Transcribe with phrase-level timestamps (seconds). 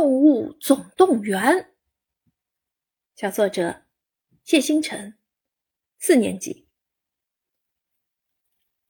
[0.00, 1.38] 动物总动员》。
[3.16, 3.82] 小作者
[4.44, 5.18] 谢星辰，
[5.98, 6.66] 四年级。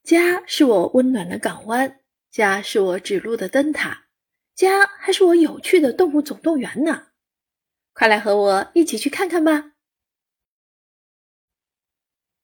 [0.05, 2.01] 家是我温暖的港湾，
[2.31, 4.07] 家是我指路的灯塔，
[4.55, 7.09] 家还是我有趣的动物总动员呢！
[7.93, 9.73] 快来和我一起去看看吧！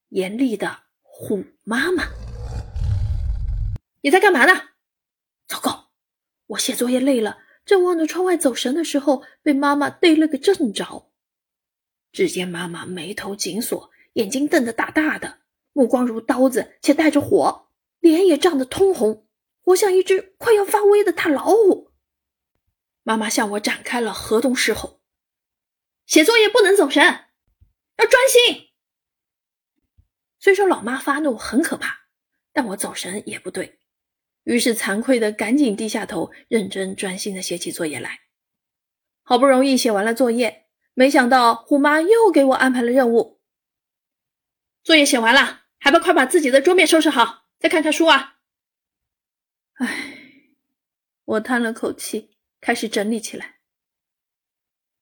[0.09, 2.09] 严厉的虎妈妈，
[4.01, 4.71] 你在干嘛呢？
[5.47, 5.93] 糟糕，
[6.47, 11.11] 我写作业累了，正望着窗外走神的时候，被妈妈逮了个正着。
[12.13, 15.41] 只见妈妈眉头紧锁，眼睛瞪得大大的，
[15.73, 19.27] 目光如刀子，且带着火，脸也涨得通红，
[19.63, 21.91] 活像一只快要发威的大老虎。
[23.03, 25.01] 妈妈向我展开了河东狮吼
[26.07, 28.69] ：“写作业不能走神，要专心。”
[30.39, 32.07] 虽说老妈发怒很可怕，
[32.53, 33.81] 但我走神也不对。
[34.47, 38.21] 于是惭愧的赶紧低下头，认真专心的写起作业来。
[39.25, 43.41] 好不容易写完了作业，没想到虎妈又给我安排了任务。
[44.85, 48.39] 作业写完了，还不快把自己的桌面收拾好，再看看书啊！
[49.75, 50.15] 唉，
[51.25, 53.57] 我叹了口气，开始整理起来。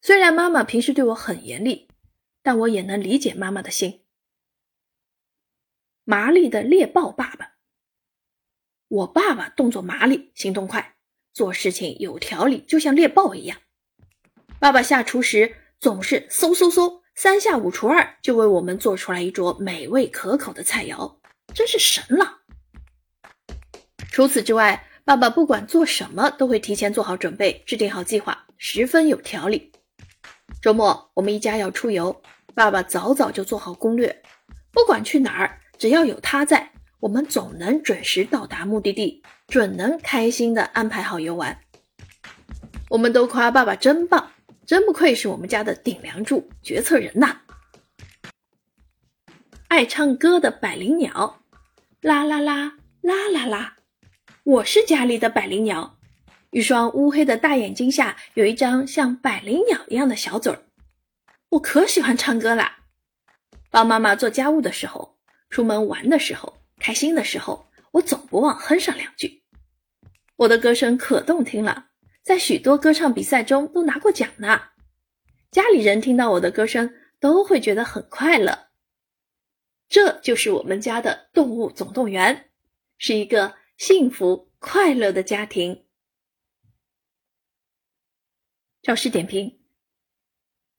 [0.00, 1.90] 虽然妈妈平时对我很严厉，
[2.42, 4.06] 但我也能理解妈妈的心。
[6.04, 7.43] 麻利的猎豹爸爸。
[8.94, 10.94] 我爸爸动作麻利，行动快，
[11.32, 13.58] 做事情有条理，就像猎豹一样。
[14.60, 21.16] 爸爸下厨时总是嗖嗖嗖，三下五除二就为我们做出来一桌美味可口的菜肴，
[21.52, 22.42] 真是神了。
[24.12, 29.72] 除此之外，爸爸不管做什么都会提前做好准备，制定好计划，十分有条理。
[30.62, 32.22] 周末我们一家要出游，
[32.54, 34.22] 爸爸早早就做好攻略，
[34.70, 36.73] 不管去哪儿，只要有他在。
[37.04, 41.60] 我们总能准时到达目的地，准能开心的安排好游玩。
[42.88, 44.30] 我们都夸爸爸真棒，
[44.64, 47.42] 真不愧是我们家的顶梁柱、决策人呐！
[49.68, 51.42] 爱唱歌的百灵鸟，
[52.00, 53.74] 啦啦啦啦啦啦，
[54.42, 55.98] 我是家里的百灵鸟。
[56.52, 60.62] 一双乌黑的大眼睛下有一张像百灵鸟一样的小嘴儿，
[61.50, 62.78] 我可喜欢唱歌啦！
[63.68, 65.18] 帮妈妈做家务的时候，
[65.50, 66.63] 出门玩的时候。
[66.84, 69.42] 开心的时候，我总不忘哼上两句。
[70.36, 71.88] 我的歌声可动听了，
[72.22, 74.60] 在许多歌唱比赛中都拿过奖呢。
[75.50, 78.68] 家里人听到我的歌声，都会觉得很快乐。
[79.88, 82.50] 这就是我们家的动物总动员，
[82.98, 85.86] 是一个幸福快乐的家庭。
[88.82, 89.58] 教师点评：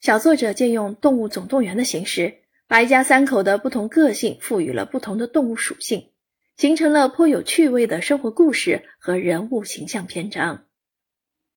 [0.01, 2.44] 小作者借用动物总动员的形式。
[2.67, 6.09] 把一家三口的不同个性赋予了不同的动物属性，
[6.57, 10.64] 形成了颇有趣味的生活故事和人物形象篇章。